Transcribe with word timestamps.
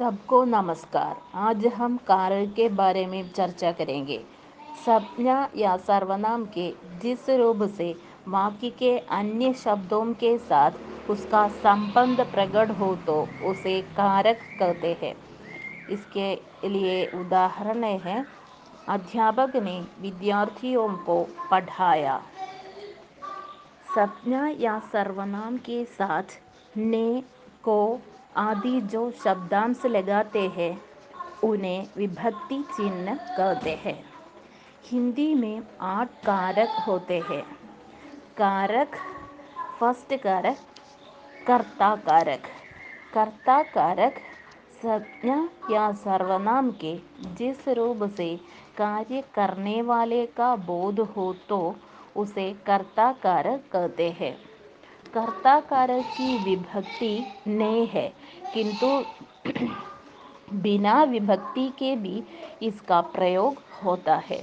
सबको 0.00 0.44
नमस्कार। 0.44 1.16
आज 1.36 1.66
हम 1.66 1.96
कारक 1.96 2.52
के 2.56 2.68
बारे 2.68 3.04
में 3.06 3.28
चर्चा 3.28 3.72
करेंगे। 3.72 4.16
संज्ञा 4.86 5.36
या 5.56 5.76
सर्वनाम 5.76 6.44
के 6.46 6.68
जिस 7.02 7.28
रूप 7.30 7.62
से 7.76 7.92
वाक्य 8.28 8.70
के 8.70 8.96
अन्य 8.98 9.52
शब्दों 9.54 10.02
के 10.14 10.36
साथ 10.38 11.10
उसका 11.10 11.46
संबंध 11.48 12.20
प्रकट 12.20 12.70
हो 12.70 12.94
तो 13.06 13.20
उसे 13.44 13.80
कारक 13.82 14.40
कहते 14.60 14.96
हैं। 15.02 15.14
इसके 15.90 16.34
लिए 16.68 17.04
उदाहरण 17.14 17.84
है। 17.84 18.24
अध्यापक 18.88 19.56
ने 19.56 19.80
विद्यार्थियों 20.00 20.88
को 20.96 21.22
पढ़ाया। 21.50 22.20
संज्ञा 23.96 24.46
या 24.60 24.78
सर्वनाम 24.92 25.56
के 25.56 25.84
साथ 25.84 26.40
ने 26.76 27.22
को 27.64 27.80
आदि 28.36 28.80
जो 28.80 29.10
शब्दांश 29.10 29.86
लगाते 29.86 30.48
हैं, 30.48 30.82
उन्हें 31.44 31.86
विभक्ति 31.96 32.64
चिन्ह 32.76 33.14
कहते 33.14 33.70
हैं। 33.70 34.04
हिंदी 34.84 35.34
में 35.34 35.62
आठ 35.80 36.08
कारक 36.08 36.68
होते 36.86 37.20
हैं। 37.30 37.42
कारक, 38.36 38.90
फ़र्स्ट 39.80 40.22
कारक, 40.22 40.56
कर्ता 41.46 41.96
कारक। 41.96 42.42
कर्ता 43.14 43.62
कारक, 43.62 44.14
संज्ञा 44.76 45.48
या 45.70 45.92
सर्वनाम 45.92 46.70
के 46.70 46.96
जिस 47.20 47.68
रूप 47.68 48.14
से 48.16 48.36
कार्य 48.76 49.24
करने 49.34 49.82
वाले 49.82 50.26
का 50.26 50.56
बोध 50.56 51.00
हो 51.00 51.34
तो 51.48 51.76
उसे 52.16 52.52
कर्ता 52.66 53.12
कारक 53.12 53.64
कहते 53.72 54.10
हैं। 54.10 54.49
कर्ता 55.13 55.59
कारक 55.69 56.05
की 56.17 56.37
विभक्ति 56.39 57.13
ने 57.47 57.83
है 57.85 58.07
किंतु 58.53 58.89
बिना 60.57 61.03
विभक्ति 61.03 61.67
के 61.79 61.95
भी 61.95 62.23
इसका 62.61 62.99
प्रयोग 63.13 63.61
होता 63.83 64.15
है 64.25 64.39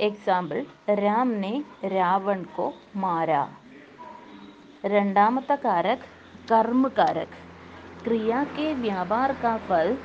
एग्जाम्पल 0.00 0.66
राम 0.96 1.28
ने 1.36 1.52
रावण 1.86 2.42
को 2.56 2.72
मारा 2.96 3.48
രണ്ടാമത്തെ 4.84 5.56
कारक 5.56 6.04
कर्म 6.48 6.88
कारक 6.88 7.34
क्रिया 8.04 8.44
के 8.56 8.72
व्यापार 8.74 9.32
का 9.34 9.56
फल 9.58 9.96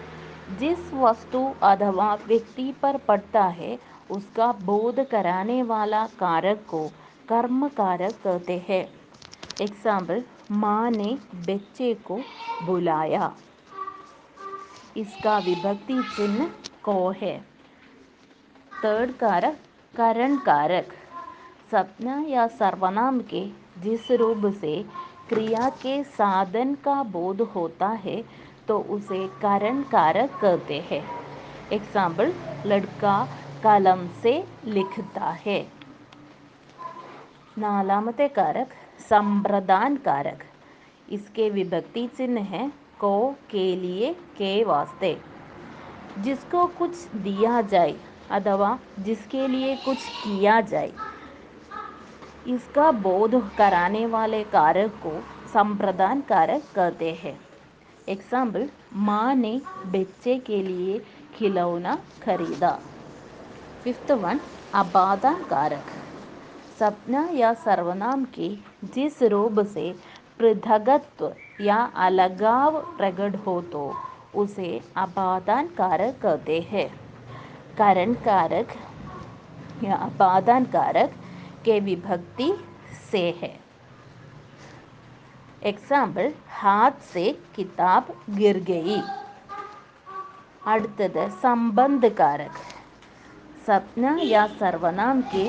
जिस 0.50 0.94
वस्तु 0.94 1.44
अथवा 1.64 2.14
व्यक्ति 2.28 2.72
पर 2.82 2.98
पड़ता 2.98 3.44
है 3.54 3.78
उसका 4.10 4.52
बोध 4.62 5.00
कराने 5.12 5.62
वाला 5.64 6.06
कारक 6.20 6.66
को 6.70 6.88
कर्म 7.30 7.68
कारक 7.78 8.20
कहते 8.24 8.58
हैं 8.70 8.84
एग्ज़ाम्पल 9.61 10.23
माँ 10.51 10.91
ने 10.91 11.17
बच्चे 11.47 11.93
को 12.07 12.19
बुलाया। 12.63 13.33
इसका 14.97 15.37
विभक्ति 15.39 16.03
चिन्ह 16.17 16.51
को 16.85 17.11
है। 17.11 17.39
थर्ड 18.85 19.11
कारक, 19.13 19.57
करण 19.95 20.37
कारक। 20.39 20.93
संज्ञा 21.71 22.19
या 22.29 22.47
सर्वनाम 22.49 23.21
के 23.25 23.45
जिस 23.79 24.11
रूप 24.13 24.47
से 24.55 24.83
क्रिया 25.29 25.69
के 25.83 26.03
साधन 26.05 26.75
का 26.75 27.03
बोध 27.13 27.41
होता 27.55 27.89
है 28.05 28.23
तो 28.69 28.79
उसे 28.91 29.27
करण 29.43 29.83
कारक 29.93 30.39
कहते 30.41 30.79
हैं। 30.91 31.05
एग्ज़ाम्पल 31.73 32.33
लड़का 32.67 33.17
कलम 33.63 34.09
से 34.23 34.33
लिखता 34.67 35.31
है। 35.47 35.61
नालामते 37.59 38.29
कारक 38.31 38.75
संप्रदान 39.01 39.97
कारक 39.97 40.43
इसके 41.09 41.49
विभक्ति 41.51 42.07
चिन्ह 42.17 42.41
है 42.41 42.69
को, 43.01 43.35
के 43.51 43.75
लिए, 43.77 44.13
के 44.39 44.63
वास्ते। 44.65 45.17
जिसको 46.19 46.67
कुछ 46.79 47.07
दिया 47.17 47.61
जाए 47.63 47.95
अथवा 48.31 48.79
जिसके 48.99 49.47
लिए 49.49 49.75
कुछ 49.77 50.07
किया 50.25 50.61
जाए, 50.61 50.93
इसका 52.49 52.91
बोध 52.93 53.35
कराने 53.59 54.05
वाले 54.07 54.43
कारक 54.45 55.01
को 55.03 55.13
संप्रदान 55.53 56.21
कारक 56.21 56.63
कहते 56.75 57.11
हैं। 57.13 57.39
एग्ज़ाम्पल 58.09 58.69
माँ 58.99 59.35
ने 59.35 59.61
बच्चे 59.87 60.37
के 60.39 60.63
लिए 60.63 60.99
खिलौना 61.35 61.99
खरीदा। 62.23 62.79
फिफ्थ 63.85 64.11
वन 64.13 64.41
अबादान 64.75 65.43
कारक 65.45 65.87
संज्ञा 66.80 67.28
या 67.34 67.54
सर्वनाम 67.54 68.26
के 68.38 68.50
जिस 68.94 69.22
रूप 69.24 69.60
से 69.66 69.92
पृथकत्व 70.40 71.34
या 71.62 71.78
अलगाव 72.06 72.80
प्रकट 72.98 73.36
हो 73.46 73.60
तो 73.72 73.84
उसे 74.36 74.70
अपादान 74.98 75.68
कारक 75.78 76.20
कहते 76.22 76.60
हैं 76.70 76.88
करण 77.78 78.14
कारक 78.24 78.74
या 79.84 79.96
अपादान 79.96 80.66
कारक 80.72 81.14
के 81.66 81.80
विभक्ति 81.80 82.52
से 83.12 83.24
है 83.42 83.54
एग्जाम्पल 85.64 86.34
हाथ 86.52 87.02
से 87.14 87.32
किताब 87.56 88.14
गिर 88.30 88.60
गई 88.64 89.02
അടുത്തത് 90.68 91.18
संबंध 91.42 92.06
कारक 92.14 92.56
संज्ञा 93.68 94.16
या 94.24 94.46
सर्वनाम 94.60 95.22
के 95.34 95.44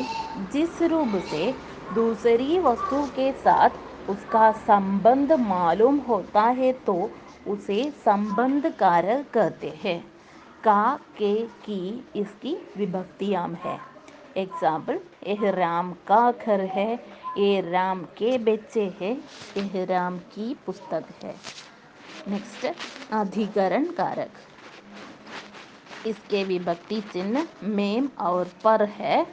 जिस 0.51 0.81
रूप 0.81 1.15
से 1.25 1.53
दूसरी 1.93 2.59
वस्तु 2.59 3.03
के 3.15 3.31
साथ 3.31 4.09
उसका 4.09 4.51
संबंध 4.51 5.31
मालूम 5.39 5.97
होता 5.99 6.41
है 6.41 6.71
तो 6.85 6.93
उसे 7.47 7.83
संबंध 8.05 8.65
कारक 8.71 9.25
कहते 9.33 9.73
हैं। 9.83 9.99
का, 10.63 10.99
के, 11.17 11.35
की 11.65 12.03
इसकी 12.15 12.55
विभक्तियाम 12.77 13.55
है। 13.55 13.77
एग्ज़ाम्पल 14.37 14.99
यह 15.27 15.49
राम 15.49 15.91
का 16.07 16.31
घर 16.31 16.61
है। 16.73 16.93
ये 17.37 17.59
राम 17.61 18.03
के 18.17 18.37
बच्चे 18.37 18.83
हैं। 19.01 19.15
यह 19.57 19.83
राम 19.89 20.17
की 20.17 20.53
पुस्तक 20.65 21.05
है। 21.23 21.35
नेक्स्ट 22.27 22.65
अधिकरण 23.13 23.85
कारक 23.91 24.31
इसके 26.07 26.43
विभक्ति 26.43 27.01
चिन्ह 27.13 27.47
मेम 27.63 28.09
और 28.19 28.51
पर 28.63 28.83
है। 28.89 29.25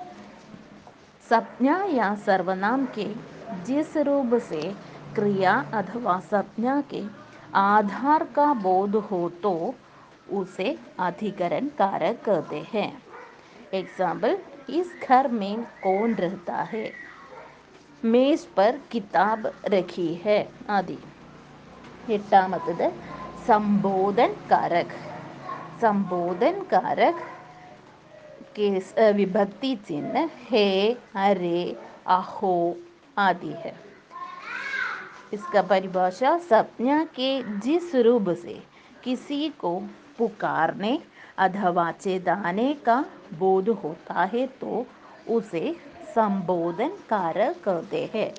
संज्ञा 1.30 1.78
या 1.94 2.14
सर्वनाम 2.16 2.86
के 2.98 3.08
जिस 3.66 3.96
रूप 3.98 4.36
से 4.50 4.62
क्रिया 5.16 5.54
अथवा 5.74 6.20
संज्ञा 6.20 6.80
के 6.94 7.04
आधार 7.56 8.24
का 8.36 8.54
बोध 8.54 8.96
हो 9.12 9.28
तो 9.44 9.54
उसे 10.32 10.78
अधिकरण 11.00 11.68
कारक 11.78 12.22
कहते 12.26 12.66
हैं 12.74 12.92
एग्जाम्पल 13.74 14.38
इस 14.70 14.94
घर 15.10 15.28
में 15.32 15.64
कौन 15.84 16.14
रहता 16.16 16.62
है 16.64 16.92
मेज 18.04 18.46
पर 18.58 18.80
किताब 18.92 19.52
रखी 19.66 20.14
है 20.26 20.40
आदि 20.70 20.98
എട്ടാമത്തത് 22.10 22.90
संबोधन 23.48 24.34
कारक 24.50 24.92
संबोधन 25.82 26.62
कारक 26.72 27.22
के 28.61 29.13
विभक्ति 29.13 29.77
चिन्ह 29.77 30.31
हे, 30.49 30.93
अरे, 31.15 31.77
अहो 32.07 32.77
आदि 33.19 33.51
है। 33.51 33.75
इसका 35.33 35.63
परिभाषा 35.63 36.39
संज्ञा 36.39 37.05
के 37.05 37.59
जिस 37.59 37.95
रूप 37.95 38.31
से 38.31 38.63
किसी 39.05 39.49
को 39.49 39.81
पुकारने 40.19 40.99
अथवा 41.39 41.93
चेताने 41.93 42.75
का 42.75 43.05
बोध 43.39 43.69
होता 43.69 44.25
है 44.25 44.47
तो 44.47 44.87
उसे 45.31 45.77
संबोधन 46.15 46.89
कारक 46.89 47.57
कहते 47.65 48.11
हैं। 48.15 48.35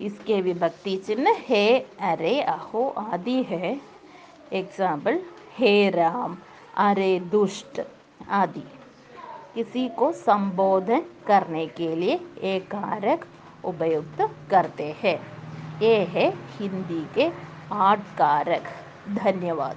इसके 0.00 0.40
विभक्ति 0.40 0.96
चिन्ह 0.96 1.36
हे, 1.38 1.78
अरे, 1.78 2.40
अहो 2.40 2.88
आदि 2.88 3.42
है। 3.42 3.80
एग्ज़ाम्पल 4.52 5.22
हे 5.58 5.90
राम, 5.90 6.36
अरे 6.76 7.20
दुष्ट 7.20 7.80
आदि। 8.28 8.81
किसी 9.54 9.88
को 9.88 10.12
संबोधन 10.12 11.02
करने 11.26 11.66
के 11.66 11.96
लिए 11.96 12.20
एक 12.42 12.64
कारक 12.66 13.26
उपयुक्त 13.64 14.28
करते 14.50 14.96
हैं। 14.98 15.18
ये 15.82 15.96
है 16.04 16.28
हिंदी 16.58 17.06
के 17.14 17.30
आठ 17.72 18.00
कारक। 18.18 18.62
धन्यवाद। 19.08 19.76